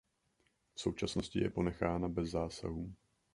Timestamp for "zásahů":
2.29-2.93